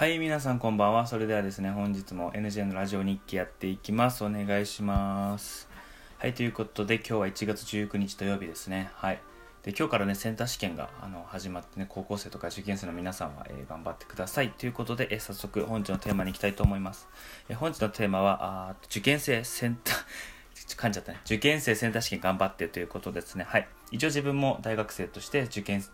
[0.00, 1.06] はい、皆さんこんばんは。
[1.06, 4.24] それではですね、本日も NJ のラジオ日記やっていきます。
[4.24, 5.68] お願いします。
[6.16, 8.90] はい、ということで今日は1月19日土曜日ですね。
[8.94, 9.20] はい。
[9.62, 14.48] で、今日からね、センター試験があの始まってね、高校生とか受験生の皆さんは、えー頑張ってください。
[14.52, 17.06] ということで、えー早速本日のテーマに行きたいと思います。
[17.50, 19.96] えー本日のテーマは、あ受験生センター、
[20.80, 21.20] 噛んじゃったね。
[21.26, 23.44] 受験生センター試験頑張ってということですね。
[23.46, 23.68] はい。
[23.90, 25.84] 一応自分も大学生として受験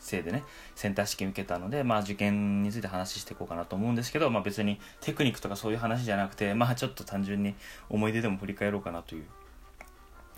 [0.00, 0.42] 生でね
[0.74, 7.54] センター試験受けたので、まあ、受験について話していこうかなと思うんですけど、まあ、別にテクニックとかそういう話じゃなくて、まあ、ちょっと単純に
[7.88, 9.24] 思い出でも振り返ろうかなという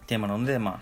[0.06, 0.80] テーマなので、まあ、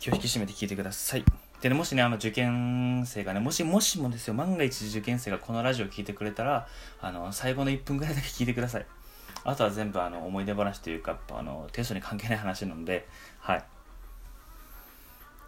[0.00, 1.24] 気を引き締めて聞いてください。
[1.60, 6.68] でねもしねあの受験生がねもしもしもですよ万が一受験生がこのラジオを聞いてくれたら
[7.00, 8.86] あの最後の1分ぐらいだけ聞いてください。
[9.44, 13.06] あとは全部あの思い出話というかあのテストに関係ない話なので
[13.40, 13.64] はい。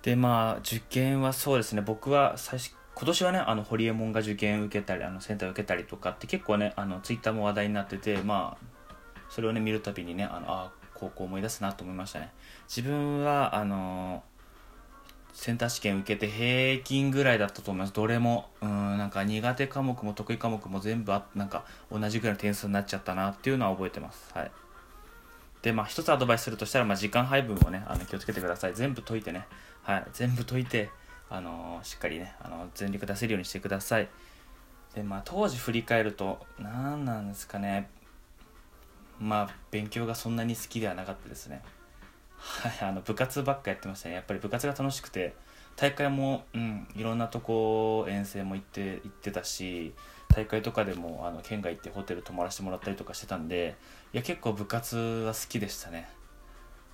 [0.03, 1.83] でまあ受験はそうですね。
[1.83, 8.95] 僕は最初今年はねあのホリエモンが受験受けたりあのセンター受けたりとかって結構ねあのツイッターも話題になっててまあ
[9.29, 12.31] それをね見るたびにねあのあ高校思い出すなと思いましたね。
[12.69, 14.23] 自分はあの
[15.33, 17.93] センター試験受けて平均ぐらいだったと思います。
[17.93, 24.31] どれもうんなんか苦手科目も得意科目も全部あなんか同じぐらいの点数になっちゃったなっていうのは覚えてます。
[24.35, 24.51] はい。
[25.63, 28.75] でまあ一つアドバイスするとしたら、まあ、時間配分をねあの気をつけてください。
[28.75, 29.47] 全部解いてね。
[29.83, 30.07] はい。
[30.13, 30.91] 全部解いて
[31.29, 34.09] あのーしっかりねあの全力出せるようにしてください。
[34.95, 37.91] でまあ当時振り返ると何なんですかね。
[39.19, 41.63] まあ勉強がそんなに好きではなかったですね。
[42.39, 42.89] はい。
[42.89, 44.15] あの部活ばっかやってましたね。
[44.15, 45.35] やっぱり部活が楽しくて
[45.77, 49.95] 大会も、うん、いろんなとこ遠征も行って行ってたし
[50.35, 53.77] 大会とかでもあの県外行ってホテル泊まらせてもらったりとかしてたんで
[54.13, 56.09] いや結構部活は好きでしたね。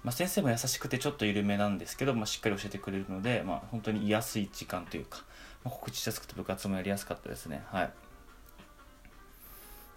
[0.03, 5.25] まあ、先生も優しくてちょっと緩めなんですけど、まあ、しっかり教えてくれるので、まあ、本当に居やすい時間というか、
[5.65, 7.65] まあ、告知しやすくて部活もやりやすかったですね。
[7.73, 7.91] はい。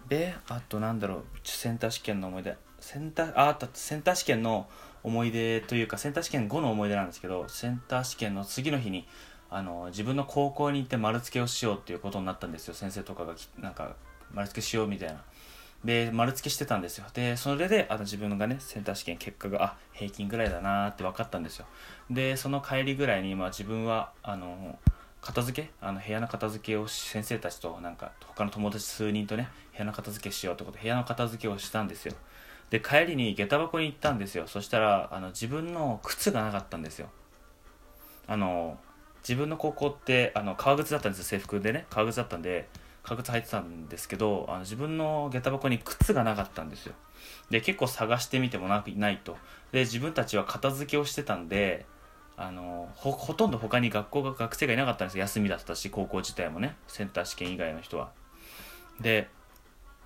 [0.08, 2.56] であとなんだろうセンター試験の思い出。
[2.80, 4.68] センターああったセンター試験の
[5.04, 9.06] 思い出というかセンター試験後の思い出なんですけどセンター試験の次の日に
[9.50, 12.74] あの自分の高校に行って丸付けをしようっていうことになったんですよ。
[12.74, 13.96] 先生とかがなんか
[14.32, 15.22] 丸付けしようみたいな。
[15.84, 17.06] で丸付けしてたんですよ。
[17.14, 21.66] でそれであの自分がねセンター試験結果があ平均ぐらいだなーって分かったんですよ。
[22.10, 24.78] でその帰りぐらいに、まあ、自分はあの
[25.22, 32.14] 片付けあの部屋の片付けを先生たちとなんか他の友達数人とね部屋の片付けしようってことで部屋の片付けをしたんですよ。
[32.68, 34.46] で帰りに下駄箱に行ったんですよ。
[34.46, 37.08] そしたらあの自分の靴がなかったんですよ。
[38.28, 38.78] あの
[39.22, 41.86] 自分の高校ってあの革靴だったんですよ制服でね。
[41.90, 42.68] 革靴だったんで
[43.02, 46.94] 革靴履いてたんですけどあの自分の下駄箱に靴がなかったんですよ。
[47.50, 49.36] で結構探してみてもなないと。
[49.72, 51.86] で自分たちは片付けをしてたんで
[52.36, 55.22] あのほとんど他に学校が学生がいなかったんですよ。
[55.22, 56.76] 休みだったし高校自体もね。
[56.88, 58.10] センター試験以外の人は。
[59.00, 59.28] で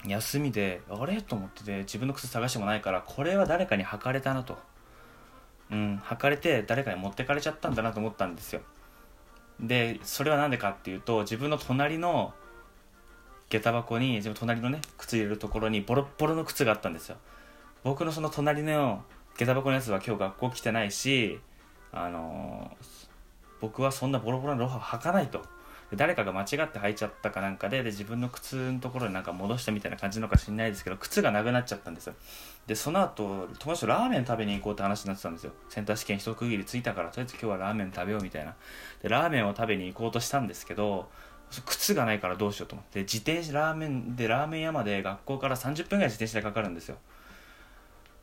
[0.07, 1.23] 休みであれ？
[1.23, 4.59] と思ってて自分の靴探してもないからこれは誰かに履かれたなと。
[5.71, 8.61] うん履かれて誰かに持ってかれちゃったんだなと思ったんですよ。
[9.61, 12.35] でそれは何でかっていうと自分の隣の
[13.49, 17.17] 下駄箱に自分隣のね靴入れるところにボロボロの靴があったんですよ。
[17.83, 19.05] 僕のその隣の
[19.37, 21.41] 下駄箱のやつは今日学校来てないし
[21.93, 23.15] あのー
[23.61, 25.43] 僕はそんなボロボロのロハを履かないと。
[25.97, 32.15] 誰かが間違って履いちゃったかなんかでで自分の靴のところになんか戻したみたいな感じのか知んないですけど靴がなくなっちゃったんですよ。
[32.67, 35.53] でその後友達とラーメン食べに行こうって話になってたんですよ。
[35.69, 38.55] センター試験一区切りついたからとりあえず今日はラーメン食べようみたいな。
[39.03, 41.09] でラーメンを食べに行こうとしたんですけど
[41.67, 43.01] 靴がないからどうしようと思って。
[43.01, 46.97] 自転車ラーメンでラーメン屋まで学校から30分ぐらい自転車でかかるんですよ。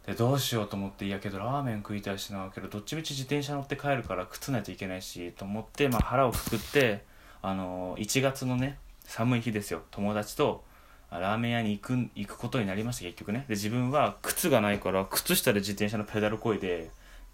[0.06, 7.06] でどうしようと思っていやけどラーメン食いたいしなけどどっちみち自転車乗って帰るから靴ないといけないしと思って、まあ、腹をくくって
[7.42, 9.82] あの1月のね寒い日ですよ。
[9.92, 10.64] 友達と
[11.10, 13.46] ラーメン屋に行く行くことになりました結局ね。
[13.48, 16.90] で自分は靴がないから靴下で自転車のペダルこいで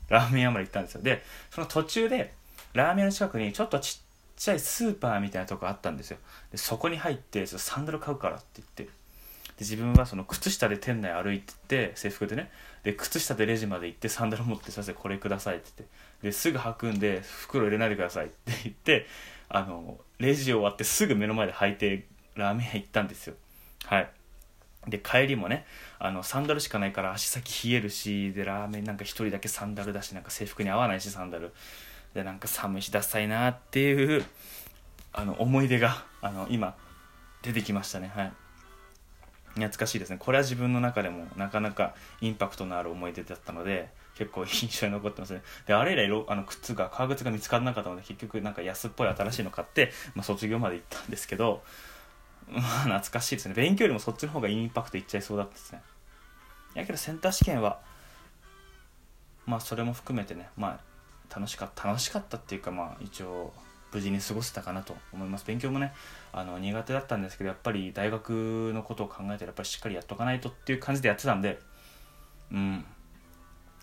[0.09, 1.01] ラーメン屋まで行ったんですよ。
[1.01, 2.33] でその途中で
[2.73, 6.17] ラーメン屋の近くにちょっとちっちゃいスーパーみたいなとこあったんですよ。
[6.51, 8.83] でそこに入ってちょっとサンダル買うからって言って。
[8.83, 8.91] で
[9.61, 12.51] 自分はその靴下で店内歩いてって制服でね。
[12.83, 15.97] で靴下でレジまで行ってサンダル持って「先生これください」って言って。
[16.27, 19.05] ですぐ履くんで袋入れないでくださいって言って
[19.49, 23.35] あのレジ終わってすぐ目の前で履いてラーメン屋行ったんですよ。
[23.85, 24.09] はい。
[24.87, 25.65] で帰りもね
[25.99, 31.53] あのサンダルしかないから足先冷えるしでラーメンなんか一人だけサンダルだしなんか制服に合わないしサンダル。
[32.13, 34.25] でなんか寒いしダサいなっていう
[35.13, 36.75] あの思い出があの今
[37.41, 38.11] 出てきましたね。
[38.15, 38.31] はい。
[39.55, 40.17] 懐かしいですね。
[40.19, 45.43] これは自分の中でもなかなかインパクトのある思い出だったので結構印象に残ってますね。
[45.67, 51.61] であれ以来あの靴が革靴が見つからなかったので結局なんか安っぽい新しいの買って、まあ、卒業まで行ったんですけど
[52.49, 53.53] まあ懐かしいですね。
[53.53, 55.81] 勉強よりもそっちの方がインパクトいっちゃいそうだったですね。
[56.73, 57.79] やけどセンター試験は
[59.45, 63.53] まあそれも含めてねまあ楽しかった楽しかったっていうかまあ一応
[63.93, 65.45] 無事に過ごせたかなと思います。
[65.45, 65.93] 勉強もね
[66.33, 71.59] あの苦手だったんですけどやっぱり大学のことを考えたらやっぱりしっかりやっとかないとっていう感じでやってたんで
[72.51, 72.85] うん。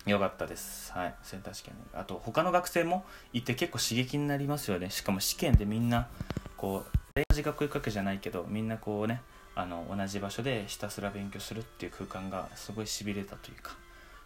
[0.06, 0.93] よかったです。
[0.93, 1.15] はい。
[1.23, 1.75] センター試験。
[1.95, 4.91] あと他の学生も行って結構刺激になりますよね。
[4.91, 6.09] しかも試験でみんな
[6.56, 9.23] こう同じ学校行くわけじゃないけどみんなこうね
[9.55, 13.77] あの同じ場所でひたすら勉強するっていう空間がすごいしびれたというか。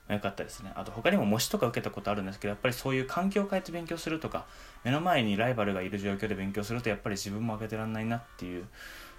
[0.09, 0.73] 良かったですね。
[0.75, 4.47] あと他にも模試とか受けたことあるんですけどやっぱりそういう環境を変えて勉強するとか
[4.83, 8.67] 目の前にライバルがいる状況で勉強するとやっぱり自分も負けてらんないなっていう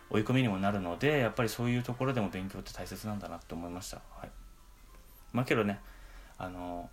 [0.10, 4.02] 追い込みにもなるのでやっぱりそういうところでも勉強って大切なんだなって思いました。
[4.18, 4.30] はい。
[5.32, 5.80] まあけどね
[6.40, 6.90] あの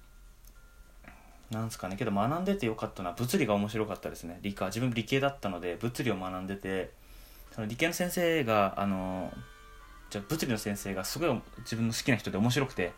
[1.51, 4.39] なんすかねけど学んでてよかったのは物理が面白かったですね。
[4.43, 6.91] 理科自分理系だったので物理を学んでて
[7.53, 9.33] その理系の先生があの
[10.11, 12.93] じゃ物理の先生がすごい自分の好きな人で面白くて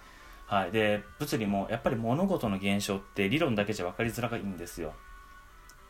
[0.49, 4.95] はい、で物理もやっぱり物事の現象って理論だけじゃ分かりづらいんですよ。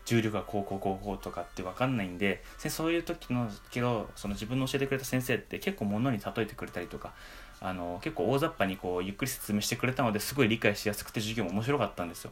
[0.08, 7.12] 重力がこうこうこうこうとかって分かんないんでそういう時のけどその自分の教えてくれた先生って結構物に例えてくれたりとか
[7.60, 12.30] あの結構大雑把にこうゆっくり説明してくれたのですごい理解しやすくて授業も面白かったんですよ。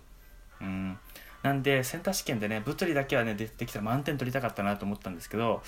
[0.62, 0.98] うん。
[1.42, 5.62] なんでセンター試験でね物理だけはね出てきたら満点取りたかったなと思ったんですけど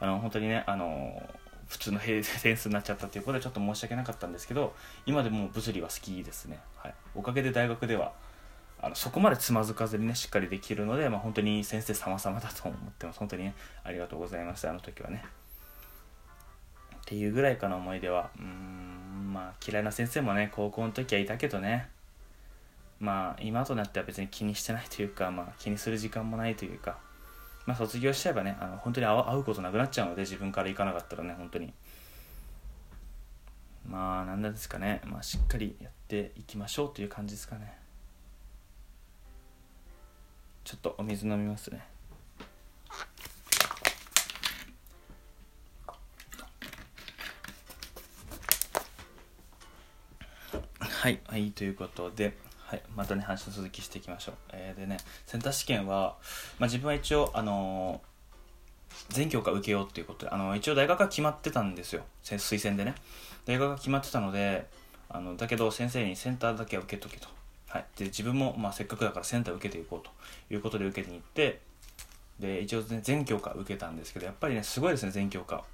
[0.00, 1.22] あの本当にねあの
[1.66, 4.74] 普通の平 点数になっちゃったということでちょっと申し訳なかったんですけど
[5.06, 8.12] 今でも物理は好きですね、はい、おかげで大学では
[8.80, 13.18] あのそこまでつまずかずにねしっかりできるので、まあ、本当に先生様々だと思ってます。
[13.18, 14.70] 本当にねありがとうございました。
[14.70, 15.24] あの時はね。
[16.96, 18.30] っていうぐらいかな思い出は。
[18.38, 21.88] うんまあ嫌いな先生もね高校の時はいたけどね。
[23.00, 26.98] まあ今となっては別に気にしてないというか、まあ、気にする時間もないというか。
[27.66, 31.72] まあ、卒業しちゃえばねあの本当に会うことなくなっちゃうので自分から行かなかったらね本当に。
[33.86, 37.76] まあ何なんですかね、まあ、しっかりやっていきましょうという感じですかね。
[40.68, 41.82] ちょっとお水飲みますね。
[50.78, 52.36] はい、はい、ということで
[52.66, 56.18] はい、またね話の続きしていきましょう、えー、でねセンター試験は、
[56.58, 62.02] まあ、自分は一応あのー、全教科受けようっていうことであの一応大学が決まってたんですよ。
[62.22, 62.94] 推薦でね。
[63.46, 64.68] 大学が決まってたので
[65.08, 67.28] あのだけど先生にセンターだけは受けとけと、
[67.68, 70.10] はい、で自分も、まあ、せっかくだからセンター受けていこうと
[70.52, 71.60] いうことで受けに行って
[72.40, 75.64] で一応、ね、全教科受けたんですけどやっぱりねすごいですね全教科。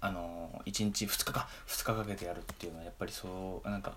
[0.00, 3.94] あのー、1日2日か2日かけてやるっていうのはやっぱりそうなんか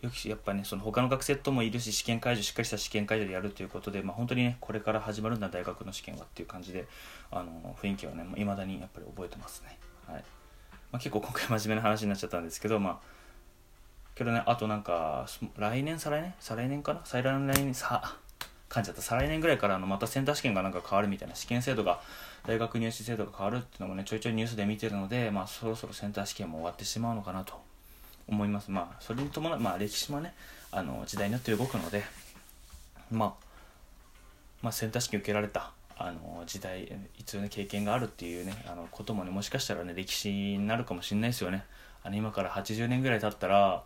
[0.00, 6.88] よくやっぱねその他の学生ともいるし試験会場しっかりした試験会場でやるということで、まあ、本当にねこれから始まるんだ大学の試験はっていう感じで
[7.30, 9.78] あの雰囲気はねいまだにやっぱり覚えてますね、
[10.08, 10.24] はい。
[10.90, 12.98] まあ、結構今回真面目な話になっちゃったんですけどまあ
[14.14, 15.26] けどねあとなんか
[15.56, 16.34] 来年再来年？
[16.40, 17.00] 再来年かな？
[17.04, 18.16] 再来年さ
[18.68, 19.02] 噛んじゃった。
[19.02, 22.00] 再来年ぐらいからのまたセンター試験がなんか変わるみたいな試験制度が
[22.46, 27.60] 大学入試制度が変わるっていうのもねちょいちょいニュースで見てるので、まあ、そろそろセンター試験も終わってしまうのかなと
[28.26, 28.70] 思います。
[28.70, 30.34] まあそれに伴う、まあ、歴史もね
[30.70, 32.02] あの時代によって動くので、
[33.10, 33.32] まあ、
[34.62, 41.64] まあセンター試験受けられたあの時代一応ね経験があるっていうねあのこともねもしかしたらね歴史になるかもしれないですよね。
[42.02, 43.82] あの今から80年ぐらい経ったら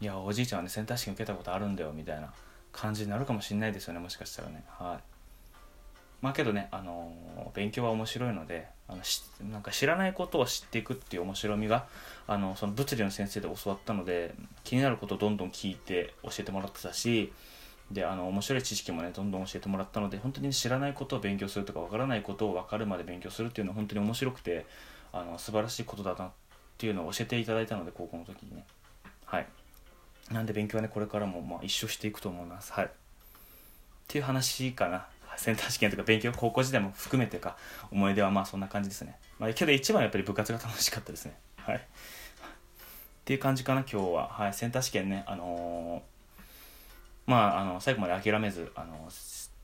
[0.00, 2.32] いやおじいちゃんはねセンター試験受けたことあるんだよみたいな
[2.72, 4.62] 感じになるかもしれないですよねもしかしたらね。
[4.68, 5.18] はい。
[6.20, 7.12] まあけどね、あの
[7.54, 11.86] 勉強は面白いのであのしなんか知らないことを知っていくっていう面白みが
[12.26, 17.32] あのその物理の先生で教わったので気になることをどんどん聞いて教えてもらってたし
[17.92, 24.66] であの面白い知識もねどんどん教えてもらったので本当に知らないことを勉強するとか分からないことを分かるまで勉強するっていうのは本当に面白くて
[25.12, 26.30] あの素晴らしいことだなっ
[26.76, 28.66] ていうのを教えていただいたので高校の時にね。
[30.30, 32.72] なんで勉強はねこれからもまあ一生していくと思います。
[32.72, 32.84] はい。
[32.86, 32.88] っ
[34.06, 35.06] ていう話かな。
[35.36, 37.56] センター試験とか勉強高校時代も含めてか
[37.92, 41.38] 思い出はまあそんな感じですね、まあ、けど一番やっぱり部活が楽しかったですね。
[41.58, 41.76] はい。
[41.76, 41.80] っ
[43.24, 49.08] ていう感じかな今日は、はい、センター試験ねあのー、まああの最後まで諦めずあの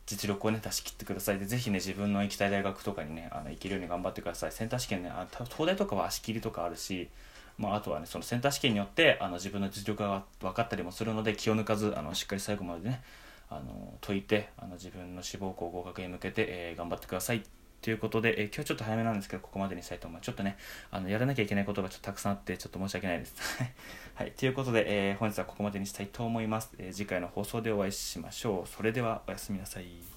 [0.07, 1.41] 実力をね出し切ってください。
[1.41, 4.53] でぜひね自分の行きたい大学とかにねあの行けるように頑張ってください。
[4.53, 7.09] センター試験ねあ東大とかは足切りとかあるし
[7.59, 13.03] まあ、あとはねそのセンター試験によってあの自分の実力が分かったりもするので気を抜かずあのしっかり最後までね
[13.49, 17.43] あの解いてあの自分の志望校合格に向けて、えー、頑張ってください。
[17.81, 20.57] ということで、えー、今日ちょっと早めなんですけどここまでにしたいと思いますちょっとね
[20.91, 23.35] あのやらなきゃいけないことがちょっとたくさんあってちょっと申し訳ないです。
[24.17, 24.33] はい。
[24.33, 28.69] ということで、えー、本日はここまでにしたいと思います、え次回の放送でお会いしましょう。
[28.69, 30.14] それではおやすみなさい。